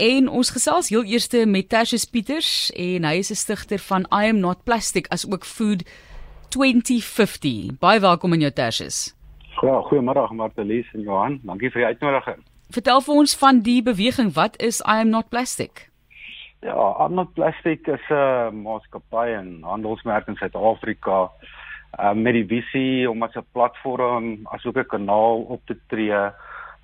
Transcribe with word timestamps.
En 0.00 0.28
ons 0.32 0.48
gesels 0.48 0.88
heel 0.88 1.04
eers 1.04 1.26
met 1.44 1.66
Tertius 1.68 2.06
Pieters 2.08 2.70
en 2.72 3.04
hy 3.04 3.18
is 3.20 3.30
'n 3.30 3.36
stigter 3.36 3.78
van 3.78 4.06
I 4.08 4.32
am 4.32 4.40
not 4.40 4.64
plastic 4.64 5.06
as 5.12 5.26
ook 5.28 5.44
Food 5.44 5.84
2050. 6.48 7.76
Baie 7.78 8.00
welkom 8.00 8.32
in 8.32 8.40
jou 8.40 8.52
Tertius. 8.52 9.14
Ja, 9.60 9.82
goeiemôre 9.82 10.32
Martelies 10.32 10.88
en 10.94 11.00
Johan. 11.00 11.40
Dankie 11.42 11.70
vir 11.70 11.80
die 11.80 11.86
uitnodiging. 11.86 12.40
Vertel 12.70 13.00
vir 13.00 13.14
ons 13.14 13.36
van 13.36 13.60
die 13.60 13.82
beweging. 13.82 14.32
Wat 14.32 14.56
is 14.62 14.80
I 14.80 15.00
am 15.04 15.10
not 15.10 15.28
plastic? 15.28 15.90
Ja, 16.60 16.96
I 16.98 17.04
am 17.04 17.14
not 17.14 17.34
plastic 17.34 17.86
is 17.86 18.08
'n 18.08 18.62
maatskappy 18.62 19.36
en 19.36 19.62
handelsmerk 19.62 20.28
in 20.28 20.36
Suid-Afrika 20.36 21.30
uh, 22.00 22.12
met 22.12 22.32
die 22.32 22.46
visie 22.46 23.10
om 23.10 23.22
as 23.22 23.36
'n 23.36 23.44
platform 23.52 24.40
asook 24.44 24.76
'n 24.76 24.86
kanaal 24.86 25.40
op 25.40 25.60
te 25.66 25.76
tree 25.88 26.32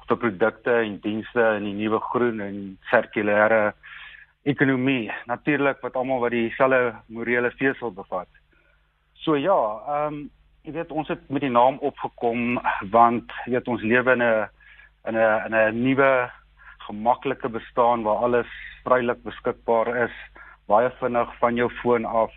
vir 0.08 0.18
produkte 0.22 0.72
en 0.84 1.00
dienste 1.02 1.44
in 1.58 1.66
die 1.68 1.76
nuwe 1.80 2.00
groen 2.10 2.40
en 2.40 2.56
sirkulêre 2.90 3.74
ekonomie. 4.46 5.10
Natuurlik 5.26 5.82
wat 5.82 5.96
almal 5.98 6.22
wat 6.22 6.34
dieselfde 6.34 6.94
morele 7.08 7.50
vesel 7.58 7.92
bevat. 7.94 8.30
So 9.24 9.36
ja, 9.36 9.58
ehm 9.88 10.14
um, 10.14 10.24
jy 10.66 10.72
weet 10.74 10.90
ons 10.90 11.06
het 11.06 11.20
met 11.30 11.44
die 11.44 11.50
naam 11.50 11.76
opgekom 11.86 12.56
want 12.90 13.30
jy 13.46 13.52
weet 13.54 13.68
ons 13.70 13.82
lewe 13.86 14.16
in 14.18 14.22
'n 14.22 14.48
in 15.08 15.16
'n 15.16 15.46
in 15.46 15.54
'n 15.54 15.82
nuwe 15.82 16.30
gemaklike 16.86 17.48
bestaan 17.48 18.02
waar 18.02 18.24
alles 18.26 18.50
vrylik 18.84 19.22
beskikbaar 19.22 19.88
is, 20.06 20.16
baie 20.66 20.90
vinnig 21.00 21.30
van 21.38 21.56
jou 21.56 21.70
foon 21.82 22.04
af. 22.04 22.32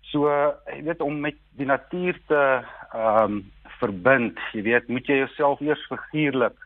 So 0.00 0.28
jy 0.72 0.82
weet 0.84 1.00
om 1.00 1.20
met 1.20 1.36
die 1.56 1.66
natuur 1.66 2.18
te 2.26 2.64
ehm 2.92 3.24
um, 3.24 3.50
verbind, 3.80 4.38
jy 4.52 4.62
weet, 4.62 4.88
moet 4.88 5.06
jy 5.06 5.16
jouself 5.16 5.60
eers 5.60 5.86
figuurlik 5.88 6.56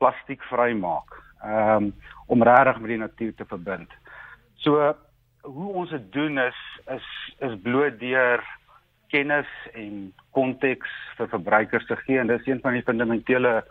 plastiek 0.00 0.42
vry 0.52 0.72
maak. 0.76 1.18
Ehm 1.44 1.90
um, 1.90 1.92
om 2.30 2.42
regtig 2.46 2.76
met 2.78 2.90
die 2.92 3.00
natuur 3.00 3.32
te 3.34 3.44
verbind. 3.50 3.90
So 4.62 4.78
hoe 5.42 5.72
ons 5.82 5.90
dit 5.90 6.12
doen 6.14 6.38
is 6.38 6.58
is 6.94 7.06
is 7.40 7.56
bloot 7.64 7.98
deur 7.98 8.44
kennis 9.10 9.50
en 9.74 10.12
konteks 10.36 10.92
vir 11.18 11.30
verbruikers 11.32 11.86
te 11.88 11.96
gee 12.04 12.20
en 12.22 12.30
dis 12.30 12.46
een 12.46 12.60
van 12.62 12.76
die 12.78 12.84
fundamentele 12.86 13.64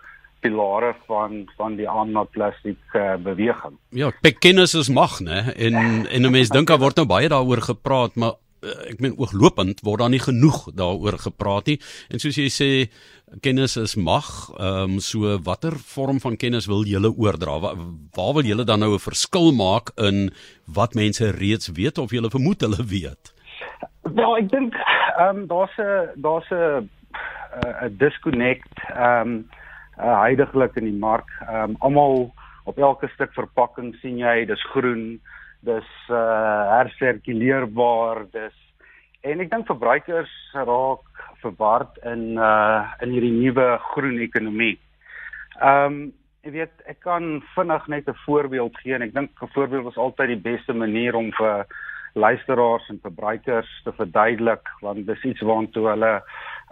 pilare 0.44 0.92
van 1.08 1.46
van 1.56 1.78
die 1.80 1.88
aanmat 1.90 2.32
plastiek 2.36 2.82
uh, 2.96 3.16
beweging. 3.16 3.80
Ja, 3.96 4.12
kennis 4.40 4.76
is 4.76 4.90
mag, 4.90 5.20
né? 5.24 5.54
En 5.56 5.76
en 6.08 6.22
'n 6.28 6.32
mens 6.32 6.50
dink 6.50 6.68
daar 6.68 6.84
word 6.84 6.96
nou 6.96 7.08
baie 7.08 7.30
daaroor 7.30 7.62
gepraat, 7.62 8.16
maar 8.16 8.34
Eh, 8.34 8.49
ek 8.62 9.00
meen 9.00 9.16
ooglopend 9.18 9.82
word 9.84 10.00
daar 10.00 10.10
nie 10.10 10.24
genoeg 10.24 10.68
daaroor 10.76 11.18
gepraat 11.20 11.72
nie. 11.72 11.80
En 12.10 12.20
soos 12.20 12.38
jy 12.38 12.50
sê, 12.52 12.70
kennis 13.42 13.78
is 13.78 13.96
mag. 13.96 14.28
Ehm 14.58 14.98
um, 14.98 15.00
so 15.00 15.38
watter 15.44 15.76
vorm 15.96 16.20
van 16.20 16.38
kennis 16.38 16.68
wil 16.68 16.86
jy 16.88 17.00
oordra? 17.00 17.60
Waar, 17.60 17.76
waar 18.16 18.34
wil 18.34 18.46
jy 18.46 18.64
dan 18.64 18.80
nou 18.80 18.94
'n 18.94 19.00
verskil 19.00 19.52
maak 19.52 19.92
in 19.98 20.32
wat 20.66 20.96
mense 20.96 21.32
reeds 21.32 21.72
weet 21.74 21.98
of 21.98 22.12
jy 22.12 22.22
vermoed 22.30 22.62
hulle 22.62 22.84
weet? 22.84 23.34
Wel, 24.04 24.38
ek 24.38 24.50
dink 24.50 24.74
ehm 24.74 25.38
um, 25.38 25.48
daar's 25.48 25.78
'n 25.78 26.22
daar's 26.22 26.50
'n 26.52 26.90
'n 27.86 27.98
disconnect 27.98 28.76
ehm 28.96 29.22
um, 29.22 29.50
uh, 30.00 30.22
heidaglik 30.22 30.76
in 30.76 30.86
die 30.86 31.00
mark. 31.00 31.30
Ehm 31.48 31.70
um, 31.70 31.76
almal 31.80 32.34
op 32.66 32.78
elke 32.78 33.08
stuk 33.14 33.34
verpakking 33.34 33.96
sien 34.02 34.18
jy 34.18 34.46
dis 34.46 34.64
groen 34.74 35.20
dis 35.68 35.90
uh 36.10 36.62
hersirkuleerbaar 36.78 38.26
dis 38.32 38.56
en 39.28 39.42
ek 39.44 39.52
dink 39.52 39.68
verbruikers 39.68 40.32
raak 40.54 41.26
verward 41.42 42.00
in 42.08 42.38
uh 42.38 42.88
in 43.04 43.12
hierdie 43.16 43.36
nuwe 43.36 43.68
groen 43.92 44.22
ekonomie. 44.24 44.78
Ehm 45.60 45.86
um, 45.86 46.00
ek 46.48 46.54
weet 46.56 46.86
ek 46.88 47.02
kan 47.04 47.42
vinnig 47.56 47.88
net 47.92 48.08
'n 48.08 48.22
voorbeeld 48.26 48.76
gee 48.80 48.96
en 48.96 49.04
ek 49.04 49.14
dink 49.14 49.32
'n 49.44 49.54
voorbeeld 49.56 49.92
is 49.92 49.98
altyd 49.98 50.30
die 50.36 50.44
beste 50.52 50.74
manier 50.74 51.16
om 51.16 51.32
vir 51.32 51.66
luisteraars 52.14 52.90
en 52.90 53.00
verbruikers 53.02 53.70
te 53.84 53.92
verduidelik 53.92 54.66
want 54.82 55.06
dis 55.06 55.24
iets 55.24 55.42
waantoe 55.42 55.88
hulle 55.90 56.14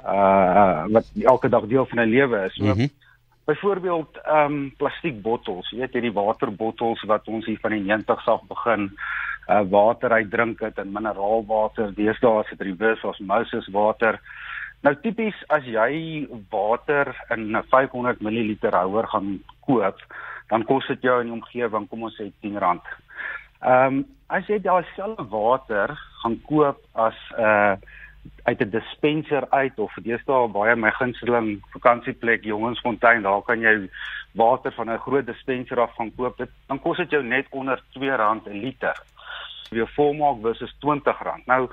uh 0.05 0.85
wat 0.93 1.05
elke 1.21 1.49
dag 1.49 1.67
deel 1.67 1.85
van 1.85 1.97
hulle 1.97 2.15
lewe 2.15 2.45
is. 2.45 2.55
So, 2.55 2.63
mm 2.63 2.71
-hmm. 2.71 2.89
Byvoorbeeld 3.47 4.17
ehm 4.23 4.53
um, 4.53 4.71
plastiekbottels, 4.75 5.69
jy 5.71 5.79
weet 5.79 5.93
hierdie 5.95 6.15
waterbottels 6.15 7.03
wat 7.07 7.29
ons 7.31 7.45
hier 7.47 7.59
van 7.63 7.71
die 7.71 7.85
90s 7.85 8.25
af 8.27 8.41
begin 8.49 8.89
uh 9.47 9.61
water 9.71 10.11
uit 10.11 10.27
drink 10.31 10.59
het 10.59 10.81
en 10.83 10.91
mineraalwater, 10.91 11.93
deesdae 11.95 12.41
is 12.43 12.49
dit 12.51 12.65
reverse 12.67 13.07
osmosis 13.07 13.69
water. 13.71 14.19
Nou 14.83 14.93
tipies 14.99 15.37
as 15.47 15.63
jy 15.63 16.27
water 16.51 17.13
in 17.35 17.55
'n 17.55 17.63
500 17.71 18.19
ml 18.19 18.51
houer 18.75 19.07
gaan 19.07 19.39
koop, 19.63 20.03
dan 20.49 20.63
kos 20.63 20.87
dit 20.87 21.01
jou 21.01 21.21
in 21.21 21.31
die 21.31 21.37
omgewing 21.39 21.87
kom 21.87 22.03
ons 22.03 22.19
sê 22.19 22.27
R10. 22.43 22.83
Ehm 23.63 23.87
um, 23.87 24.05
as 24.27 24.43
jy 24.47 24.59
daai 24.59 24.83
selfe 24.95 25.23
water 25.31 25.95
gaan 26.21 26.35
koop 26.51 26.83
as 26.93 27.15
'n 27.37 27.41
uh, 27.41 27.75
uit 28.43 28.61
'n 28.61 28.69
dispenser 28.69 29.49
uit 29.49 29.79
of 29.79 29.93
deesdae 30.03 30.47
baie 30.47 30.75
my 30.75 30.91
gunsteling 30.91 31.61
vakansieplek 31.73 32.43
Jongensfontein 32.43 33.21
daar 33.21 33.41
kan 33.41 33.59
jy 33.59 33.89
water 34.33 34.71
van 34.71 34.89
'n 34.89 34.97
groot 34.97 35.25
dispenser 35.25 35.79
af 35.79 35.95
gaan 35.95 36.15
koop. 36.15 36.37
Dit 36.37 36.49
dan 36.67 36.79
kos 36.79 36.97
dit 36.97 37.09
jou 37.09 37.23
net 37.23 37.45
onder 37.49 37.83
R2 37.93 38.45
'n 38.45 38.61
liter. 38.61 38.95
Weer 39.69 39.87
volmaak 39.87 40.41
versus 40.41 40.75
R20. 40.79 41.45
Nou 41.45 41.69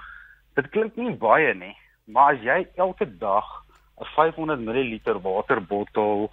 dit 0.55 0.69
klink 0.71 0.97
nie 0.97 1.17
baie 1.17 1.55
nie 1.55 1.77
maar 2.05 2.35
as 2.35 2.43
jy 2.45 2.67
elke 2.77 3.07
dag 3.19 3.47
'n 4.01 4.05
500 4.05 4.61
ml 4.61 5.21
waterbottel 5.23 6.29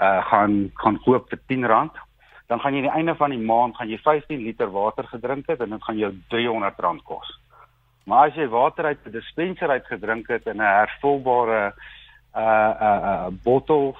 uh, 0.00 0.24
gaan 0.30 0.70
gaan 0.74 0.98
koop 1.04 1.28
vir 1.28 1.38
R10 1.38 2.02
dan 2.46 2.60
gaan 2.60 2.74
jy 2.74 2.78
aan 2.78 2.88
die 2.88 2.96
einde 2.98 3.14
van 3.14 3.30
die 3.30 3.38
maand 3.38 3.76
gaan 3.76 3.88
jy 3.88 3.98
15 3.98 4.42
liter 4.42 4.70
water 4.70 5.04
gedrink 5.06 5.46
het 5.46 5.60
en 5.60 5.70
dit 5.70 5.84
gaan 5.84 5.98
jou 5.98 6.12
R300 6.12 7.02
kos 7.04 7.40
Maar 8.04 8.28
as 8.28 8.34
jy 8.36 8.48
water 8.48 8.84
uit 8.84 8.98
'n 9.06 9.10
dispenser 9.10 9.68
uit 9.68 9.86
gedrink 9.86 10.28
het 10.28 10.46
in 10.46 10.60
'n 10.60 10.72
hervulbare 10.78 11.74
uh 12.34 12.72
uh 12.80 13.00
uh 13.12 13.28
bottel, 13.42 13.96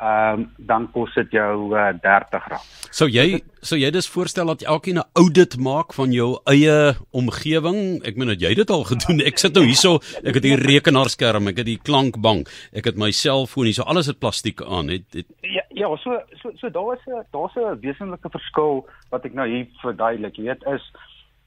ehm 0.00 0.40
um, 0.40 0.52
dan 0.56 0.90
kos 0.90 1.14
dit 1.14 1.30
jou 1.30 1.70
uh, 1.70 1.92
R30. 1.94 2.56
So 2.90 3.06
jy 3.06 3.42
so 3.62 3.76
jy 3.78 3.90
dis 3.94 4.08
voorstel 4.10 4.46
dat 4.50 4.62
elkeen 4.62 4.98
'n 4.98 5.06
audit 5.14 5.56
maak 5.56 5.94
van 5.94 6.10
jou 6.12 6.40
eie 6.50 6.94
omgewing. 7.10 8.02
Ek 8.02 8.16
meen 8.16 8.28
dat 8.28 8.40
jy 8.40 8.54
dit 8.54 8.70
al 8.70 8.84
gedoen. 8.84 9.20
Ek 9.20 9.38
sit 9.38 9.54
nou 9.54 9.64
hierso, 9.64 10.00
ek 10.24 10.34
het 10.34 10.44
hier 10.44 10.58
rekenaarskerm, 10.58 11.48
ek 11.48 11.56
het 11.56 11.66
die 11.66 11.78
klankbank, 11.78 12.50
ek 12.72 12.84
het 12.84 12.96
my 12.96 13.10
selfoon 13.10 13.64
hier, 13.64 13.74
so 13.74 13.82
alles 13.82 14.06
het 14.06 14.18
plastiek 14.18 14.62
aan. 14.62 14.88
Het, 14.88 15.06
het... 15.12 15.26
Ja, 15.42 15.62
ja, 15.70 15.96
so 15.96 16.18
so 16.42 16.50
so 16.56 16.70
daar 16.70 16.98
is 16.98 17.06
'n 17.06 17.22
daar's 17.30 17.54
'n 17.54 17.80
wesenlike 17.80 18.30
verskil 18.30 18.86
wat 19.10 19.24
ek 19.24 19.34
nou 19.34 19.48
hier 19.48 19.66
verduidelik. 19.78 20.36
Jy 20.36 20.44
weet 20.44 20.64
is 20.66 20.90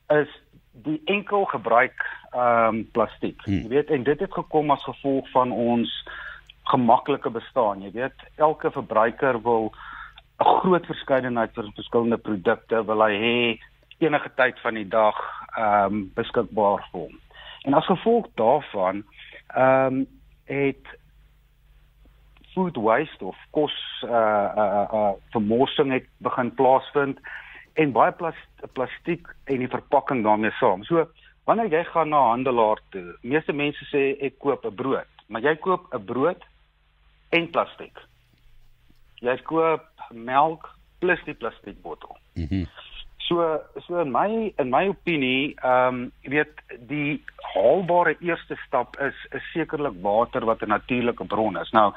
is 0.09 0.29
die 0.83 1.01
enkel 1.05 1.45
gebruik 1.45 2.05
ehm 2.31 2.75
um, 2.75 2.89
plastiek. 2.91 3.41
Hmm. 3.45 3.61
Jy 3.61 3.67
weet 3.67 3.89
en 3.89 4.03
dit 4.03 4.19
het 4.19 4.33
gekom 4.33 4.71
as 4.71 4.83
gevolg 4.83 5.29
van 5.31 5.51
ons 5.51 5.91
gemaklike 6.63 7.29
bestaan. 7.29 7.81
Jy 7.81 7.91
weet 7.91 8.25
elke 8.35 8.71
verbruiker 8.71 9.41
wil 9.41 9.71
'n 10.39 10.59
groot 10.59 10.85
verskeidenheid 10.85 11.53
van 11.53 11.71
verskillende 11.73 12.17
produkte 12.17 12.85
wil 12.85 13.01
hy 13.01 13.13
hê 13.13 13.59
enige 13.97 14.31
tyd 14.35 14.59
van 14.59 14.73
die 14.73 14.87
dag 14.87 15.17
ehm 15.57 15.93
um, 15.93 16.11
beskikbaar 16.13 16.87
vir 16.91 17.01
hom. 17.01 17.19
En 17.63 17.73
as 17.73 17.85
gevolg 17.85 18.27
daarvan 18.35 19.03
ehm 19.47 19.93
um, 19.93 20.07
het 20.45 20.85
food 22.53 22.75
waste 22.75 23.25
of 23.25 23.37
kos 23.49 23.75
uh 24.03 24.49
uh 24.63 24.85
uh 24.93 25.11
vermorsing 25.29 25.91
het 25.91 26.07
begin 26.17 26.53
plaasvind 26.53 27.19
en 27.77 27.93
baie 27.95 28.11
plas, 28.11 28.37
plastiek 28.73 29.27
en 29.45 29.63
die 29.63 29.71
verpakking 29.71 30.23
daarmee 30.25 30.53
saam. 30.59 30.83
So 30.83 31.05
wanneer 31.45 31.71
jy 31.71 31.83
gaan 31.91 32.09
na 32.09 32.21
'n 32.23 32.29
handelaar 32.29 32.81
toe, 32.89 33.15
meeste 33.21 33.53
mense 33.53 33.85
sê 33.93 34.17
ek 34.21 34.39
koop 34.39 34.65
'n 34.65 34.75
brood, 34.75 35.11
maar 35.27 35.41
jy 35.41 35.55
koop 35.55 35.93
'n 35.93 36.05
brood 36.05 36.41
en 37.29 37.49
plastiek. 37.49 37.97
Jy 39.21 39.37
koop 39.43 39.85
melk 40.11 40.69
plus 40.99 41.19
die 41.25 41.33
plastiekbottel. 41.33 42.17
Mhm. 42.35 42.47
Mm 42.51 42.67
so 43.27 43.61
so 43.87 43.99
in 43.99 44.11
my 44.11 44.53
in 44.59 44.69
my 44.69 44.87
opinie, 44.87 45.53
ehm 45.63 45.95
um, 45.95 46.11
weet 46.33 46.61
die 46.91 47.23
haalbare 47.53 48.15
eerste 48.19 48.55
stap 48.65 48.95
is 49.07 49.17
is 49.31 49.51
sekerlik 49.53 49.97
water 50.01 50.45
wat 50.45 50.61
'n 50.61 50.69
natuurlike 50.69 51.25
bron 51.25 51.57
is. 51.57 51.71
Nou 51.71 51.93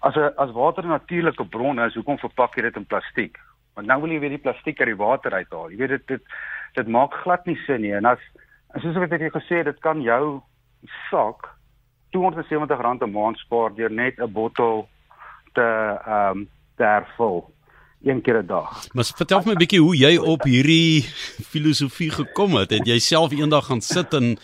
as 0.00 0.16
'n 0.16 0.32
as 0.36 0.50
water 0.50 0.84
'n 0.84 0.96
natuurlike 0.98 1.44
bron 1.44 1.80
is, 1.80 1.94
hoekom 1.94 2.18
verpak 2.18 2.56
jy 2.56 2.62
dit 2.62 2.76
in 2.76 2.86
plastiek? 2.86 3.38
Want 3.74 3.86
nou 3.86 4.00
wil 4.00 4.10
jy 4.10 4.20
weer 4.20 4.36
die 4.36 4.44
plastiek 4.44 4.80
uit 4.80 4.92
die 4.92 4.96
water 4.96 5.32
uithaal. 5.32 5.70
Jy 5.70 5.76
weet 5.76 5.96
dit 5.96 6.06
dit 6.06 6.22
dit 6.74 6.86
maak 6.88 7.14
glad 7.22 7.46
nie 7.46 7.58
sin 7.66 7.80
nie. 7.80 7.94
En 7.98 8.04
as 8.04 8.20
soos 8.82 8.96
wat 8.96 9.12
ek 9.12 9.32
gesê 9.34 9.62
het, 9.62 9.66
dit 9.66 9.80
kan 9.80 10.02
jou 10.02 10.40
sak 11.10 11.48
R270 12.14 13.02
'n 13.02 13.12
maand 13.12 13.38
spaar 13.38 13.74
deur 13.74 13.90
net 13.90 14.18
'n 14.18 14.32
bottel 14.32 14.88
te 15.54 15.66
ehm 16.06 16.38
um, 16.38 16.48
te 16.76 16.84
hervul 16.84 17.50
een 18.02 18.22
keer 18.22 18.42
'n 18.42 18.46
dag. 18.46 18.92
Maar 18.92 19.04
vertel 19.04 19.42
my 19.44 19.52
'n 19.52 19.62
bietjie 19.62 19.80
hoe 19.80 19.96
jy 19.96 20.16
op 20.16 20.42
hierdie 20.42 21.02
filosofie 21.52 22.10
gekom 22.10 22.54
het. 22.54 22.70
Het 22.70 22.86
jy 22.86 22.98
self 22.98 23.32
eendag 23.32 23.66
gaan 23.66 23.80
sit 23.80 24.14
en 24.14 24.38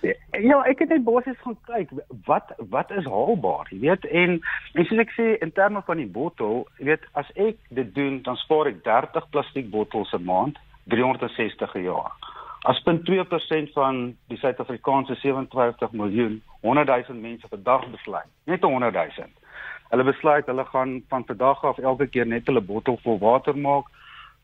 Ja, 0.00 0.62
ek 0.64 0.78
het 0.80 0.88
net 0.88 1.04
basies 1.04 1.36
gaan 1.44 1.56
kyk 1.68 1.90
wat 2.24 2.52
wat 2.72 2.92
is 2.96 3.04
haalbaar, 3.04 3.68
jy 3.68 3.80
weet, 3.82 4.06
en 4.06 4.38
en 4.72 4.86
soos 4.88 5.02
ek 5.02 5.12
sê 5.16 5.26
in 5.44 5.52
terme 5.52 5.82
van 5.84 6.00
die 6.00 6.08
bottel, 6.08 6.62
jy 6.78 6.86
weet, 6.92 7.04
as 7.20 7.28
ek 7.36 7.58
dit 7.68 7.90
doen, 7.94 8.20
dan 8.24 8.38
spaar 8.40 8.70
ek 8.70 8.80
30 8.86 9.28
plastiek 9.34 9.68
bottels 9.70 10.12
'n 10.16 10.24
maand, 10.24 10.56
360 10.88 11.72
per 11.72 11.82
jaar. 11.82 12.12
As 12.64 12.80
0.2% 12.84 13.72
van 13.72 14.16
die 14.28 14.36
Suid-Afrikaanse 14.36 15.14
27 15.20 15.92
miljoen 15.92 16.42
100 16.60 16.88
000 17.08 17.20
mense 17.20 17.48
per 17.48 17.62
dag 17.62 17.84
besluit, 17.90 18.28
net 18.44 18.62
100 18.62 18.94
000. 18.94 19.28
Hulle 19.90 20.04
besluit 20.04 20.46
hulle 20.46 20.64
gaan 20.64 21.02
van 21.08 21.24
vandag 21.26 21.64
af 21.64 21.78
elke 21.78 22.06
keer 22.06 22.26
net 22.26 22.46
hulle 22.46 22.60
bottel 22.60 22.98
vol 23.02 23.18
water 23.18 23.56
maak 23.56 23.84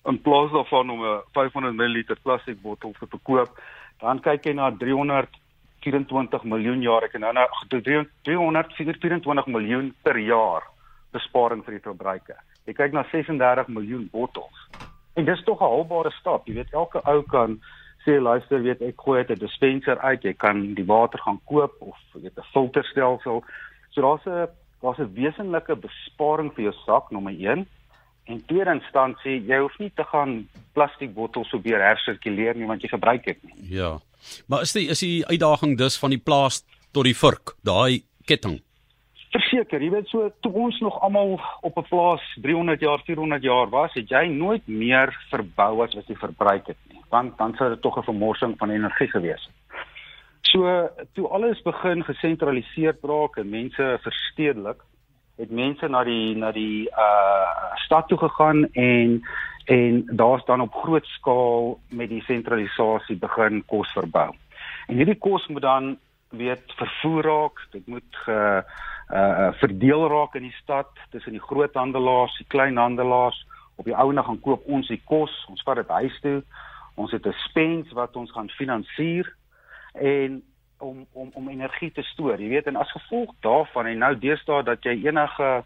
in 0.04 0.20
plaas 0.22 0.52
daarvan 0.52 0.90
om 0.90 1.00
'n 1.04 1.20
500 1.32 1.74
ml 1.76 2.16
plastiek 2.22 2.62
bottel 2.62 2.92
te 2.92 3.06
verkoop, 3.06 3.60
dan 4.00 4.20
kyk 4.20 4.44
jy 4.44 4.52
na 4.52 4.70
324 5.86 6.44
miljoen 6.44 6.82
jaar 6.84 7.06
ek 7.06 7.14
en 7.14 7.24
nou 7.26 7.32
na 7.36 7.46
324 7.70 9.46
miljoen 9.46 9.92
per 10.02 10.18
jaar 10.18 10.66
besparing 11.14 11.62
vir 11.64 11.78
die 11.78 11.84
verbruiker. 11.86 12.38
Jy 12.66 12.74
kyk 12.76 12.92
na 12.96 13.06
36 13.12 13.70
miljoen 13.72 14.08
bottels. 14.12 14.66
En 15.16 15.24
dis 15.24 15.44
tog 15.46 15.62
'n 15.62 15.70
haalbare 15.70 16.10
stap. 16.18 16.46
Jy 16.46 16.54
weet 16.54 16.72
elke 16.72 17.00
ou 17.04 17.22
kan 17.22 17.60
sê 18.04 18.20
luister, 18.20 18.62
weet 18.62 18.82
ek 18.82 19.00
gooi 19.00 19.18
uit 19.18 19.30
'n 19.30 19.38
dispenser 19.38 19.98
uit, 19.98 20.22
jy 20.22 20.34
kan 20.34 20.74
die 20.74 20.86
water 20.86 21.18
gaan 21.18 21.40
koop 21.44 21.74
of 21.80 21.96
weet 22.12 22.38
'n 22.38 22.50
filterstelsel. 22.52 23.44
So 23.90 24.00
daar's 24.00 24.26
'n 24.26 24.48
daar's 24.82 24.98
'n 24.98 25.14
wesenlike 25.14 25.76
besparing 25.76 26.52
vir 26.54 26.64
jou 26.64 26.74
sak 26.86 27.10
nommer 27.10 27.32
1 27.32 27.66
En 28.26 28.42
tweede 28.46 28.72
instansie, 28.74 29.38
jy 29.46 29.58
hoef 29.62 29.76
nie 29.78 29.92
te 29.94 30.04
gaan 30.10 30.40
plastiek 30.74 31.12
bottels 31.14 31.50
so 31.52 31.62
weer 31.62 31.82
hersirkuleer 31.82 32.58
nie 32.58 32.66
want 32.66 32.82
jy 32.82 32.90
gebruik 32.90 33.22
dit 33.24 33.38
nie. 33.46 33.54
Ja. 33.78 33.92
Maar 34.48 34.62
is 34.62 34.72
die 34.72 34.88
is 34.88 35.00
die 35.00 35.26
uitdaging 35.26 35.76
dus 35.78 35.98
van 35.98 36.10
die 36.10 36.22
plaas 36.22 36.62
tot 36.92 37.04
die 37.04 37.16
vurk, 37.16 37.56
daai 37.62 38.02
ketting. 38.24 38.60
Verseker, 39.34 39.82
jy 39.82 39.90
weet 39.90 40.08
so 40.08 40.30
toe 40.40 40.52
ons 40.52 40.78
nog 40.80 41.00
almal 41.04 41.36
op 41.62 41.76
'n 41.76 41.88
plaas 41.90 42.22
300 42.42 42.80
jaar, 42.80 43.00
400 43.04 43.42
jaar 43.42 43.68
was, 43.68 43.92
het 43.94 44.08
jy 44.08 44.26
nooit 44.26 44.66
meer 44.66 45.12
verbou 45.30 45.82
as 45.84 45.94
wat 45.94 46.08
jy 46.08 46.16
verbruik 46.16 46.66
het 46.66 46.78
nie. 46.90 47.02
Want 47.10 47.38
dan 47.38 47.54
sou 47.56 47.68
dit 47.68 47.82
tog 47.82 47.98
'n 47.98 48.02
vermorsing 48.02 48.58
van 48.58 48.70
energie 48.70 49.08
gewees 49.08 49.44
het. 49.44 49.54
So 50.40 50.88
toe 51.14 51.28
alles 51.28 51.62
begin 51.62 52.04
gesentraliseer 52.04 52.96
raak 53.02 53.36
en 53.36 53.50
mense 53.50 53.98
verstedelik, 54.02 54.80
het 55.36 55.50
mense 55.50 55.88
na 55.88 56.04
die 56.04 56.36
na 56.36 56.52
die 56.52 56.88
uh 56.88 57.74
stad 57.84 58.08
toe 58.08 58.18
gegaan 58.18 58.64
en 58.72 59.20
en 59.66 60.02
daar's 60.06 60.44
dan 60.44 60.60
op 60.60 60.74
groot 60.74 61.06
skaal 61.06 61.78
met 61.88 62.08
die 62.08 62.22
sentralisasie 62.22 63.16
begin 63.18 63.64
kos 63.66 63.90
verbou. 63.92 64.30
En 64.86 64.96
hierdie 64.96 65.18
kos 65.18 65.46
moet 65.46 65.62
dan 65.62 65.96
weet 66.28 66.74
vervoer 66.78 67.22
raak, 67.22 67.66
dit 67.70 67.86
moet 67.86 68.20
ge 68.24 68.64
uh 69.06 69.52
verdeel 69.62 70.08
raak 70.10 70.34
in 70.34 70.42
die 70.42 70.56
stad 70.62 70.88
tussen 71.10 71.32
die 71.32 71.42
groothandelaars, 71.42 72.36
die 72.38 72.46
kleinhandelaars. 72.46 73.46
Op 73.76 73.84
die 73.84 73.94
ouene 73.94 74.22
gaan 74.22 74.40
koop 74.40 74.66
ons 74.66 74.88
die 74.88 75.02
kos, 75.04 75.34
ons 75.50 75.62
vat 75.62 75.76
dit 75.76 75.88
huis 75.88 76.20
toe. 76.20 76.42
Ons 76.94 77.12
het 77.12 77.26
'n 77.26 77.34
spens 77.48 77.92
wat 77.92 78.16
ons 78.16 78.30
gaan 78.32 78.48
finansier 78.48 79.34
en 79.92 80.42
om 80.78 81.06
om 81.12 81.30
om 81.34 81.48
energie 81.48 81.92
te 81.92 82.02
stoor. 82.02 82.40
Jy 82.40 82.48
weet 82.48 82.66
en 82.66 82.76
as 82.76 82.92
gevolg 82.92 83.34
daarvan 83.40 83.86
en 83.86 83.98
nou 83.98 84.18
deesdae 84.18 84.62
dat 84.62 84.82
jy 84.82 85.06
enige 85.06 85.64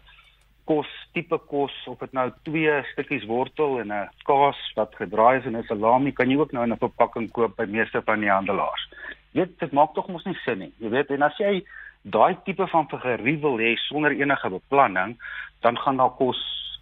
kos 0.65 0.87
tipe 1.13 1.37
kos 1.49 1.73
of 1.87 1.99
dit 1.99 2.13
nou 2.13 2.27
twee 2.47 2.73
stukkies 2.91 3.25
wortel 3.29 3.79
en 3.81 3.91
'n 3.91 4.09
kaas 4.25 4.59
wat 4.75 4.95
gedraai 4.95 5.39
is 5.39 5.45
en 5.45 5.57
'n 5.57 5.63
salami 5.63 6.11
kan 6.11 6.29
jy 6.29 6.37
ook 6.37 6.51
nou 6.51 6.63
in 6.63 6.73
'n 6.73 6.85
verpakking 6.85 7.31
koop 7.31 7.55
by 7.57 7.65
meeste 7.65 8.01
van 8.01 8.19
die 8.19 8.29
handelaars. 8.29 8.89
Weet 9.33 9.59
dit 9.59 9.71
maak 9.71 9.93
tog 9.93 10.07
mos 10.07 10.25
nie 10.25 10.37
sin 10.45 10.59
nie. 10.59 10.73
Jy 10.79 10.89
weet 10.89 11.09
en 11.11 11.21
as 11.21 11.37
jy 11.37 11.63
daai 12.03 12.37
tipe 12.43 12.67
van 12.67 12.89
figurie 12.89 13.37
wil 13.37 13.57
hê 13.57 13.75
sonder 13.75 14.11
enige 14.11 14.49
beplanning, 14.49 15.17
dan 15.61 15.77
gaan 15.77 15.97
daar 15.97 16.15
kos 16.17 16.39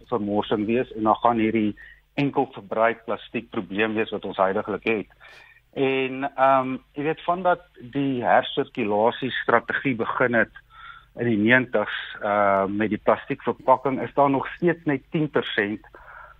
vermorsing 0.08 0.66
wees 0.66 0.92
en 0.92 1.02
dan 1.02 1.16
gaan 1.16 1.38
hierdie 1.38 1.76
enkel 2.14 2.48
verbruik 2.52 3.04
plastiek 3.04 3.50
probleem 3.50 3.94
wees 3.94 4.10
wat 4.10 4.24
ons 4.24 4.36
heidaglik 4.36 4.84
het. 4.84 5.06
En 5.72 6.24
ehm 6.24 6.60
um, 6.60 6.78
jy 6.92 7.02
weet 7.02 7.22
van 7.24 7.42
dat 7.42 7.62
die 7.80 8.24
hersirkulasie 8.24 9.30
strategie 9.30 9.94
begin 9.94 10.34
het 10.34 10.52
in 11.18 11.26
die 11.26 11.40
90s 11.42 11.96
uh 12.22 12.66
met 12.66 12.90
die 12.90 13.02
plastiekverpakking 13.02 14.00
is 14.02 14.14
daar 14.14 14.30
nog 14.30 14.46
steeds 14.54 14.84
net 14.84 15.02
10% 15.16 15.90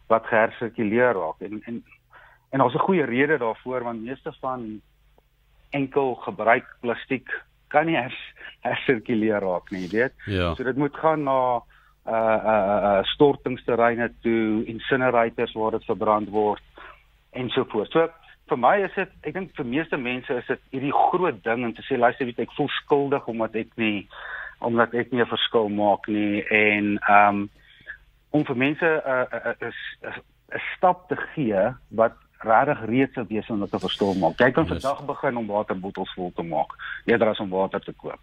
wat 0.07 0.27
gehersirkuleer 0.27 1.15
raak 1.15 1.41
en 1.41 1.63
en 1.67 1.85
en 2.51 2.59
daar's 2.59 2.75
'n 2.75 2.87
goeie 2.89 3.05
rede 3.05 3.39
daarvoor 3.39 3.83
want 3.83 4.03
meeste 4.03 4.33
van 4.41 4.81
enkel 5.71 6.15
gebruik 6.15 6.67
plastiek 6.81 7.31
kan 7.71 7.87
nie 7.87 7.99
hers, 7.99 8.19
hersirkuleer 8.67 9.45
raak 9.45 9.71
nie, 9.71 9.87
weet. 9.93 10.15
Ja. 10.27 10.55
So 10.55 10.67
dit 10.67 10.77
moet 10.77 10.97
gaan 10.97 11.27
na 11.29 11.63
uh 12.09 12.15
uh, 12.15 12.79
uh 12.91 13.03
stortingsterreine 13.13 14.09
toe, 14.25 14.65
incinerators 14.67 15.53
waar 15.55 15.77
dit 15.77 15.85
verbrand 15.85 16.31
word 16.35 16.63
en 17.31 17.51
so 17.55 17.65
voort. 17.69 17.93
So 17.93 18.09
vir 18.51 18.59
my 18.59 18.77
is 18.83 18.95
dit 18.97 19.13
ek 19.29 19.37
dink 19.37 19.53
vir 19.55 19.69
meeste 19.69 20.01
mense 20.01 20.35
is 20.43 20.49
dit 20.49 20.63
hierdie 20.75 20.95
groot 20.97 21.39
ding 21.45 21.65
om 21.69 21.75
te 21.77 21.85
sê 21.87 21.99
luister 22.01 22.27
weet 22.27 22.43
ek 22.43 22.57
voel 22.57 22.71
skuldig 22.81 23.29
omdat 23.31 23.55
ek 23.63 23.77
nie 23.79 24.09
omdat 24.61 24.95
ek 24.95 25.11
nie 25.11 25.23
'n 25.23 25.33
verskil 25.35 25.69
maak 25.69 26.07
nie 26.07 26.45
en 26.49 26.99
um 27.09 27.51
om 28.31 28.45
vir 28.45 28.57
mense 28.57 28.87
'n 28.87 29.67
uh, 29.67 30.17
stap 30.77 31.09
te 31.09 31.17
gee 31.35 31.75
wat 31.89 32.15
regtig 32.41 32.85
reeds 32.89 33.15
sou 33.15 33.25
wees 33.29 33.51
om 33.51 33.61
dit 33.61 33.71
te 33.71 33.79
verstaan 33.79 34.19
maak. 34.19 34.39
Jy 34.41 34.51
kan 34.51 34.67
vandag 34.67 35.05
begin 35.05 35.37
om 35.37 35.47
waterbottels 35.47 36.13
vol 36.17 36.33
te 36.35 36.43
maak 36.43 36.73
eerder 37.05 37.29
as 37.29 37.41
om 37.41 37.51
water 37.53 37.81
te 37.81 37.93
koop. 37.93 38.21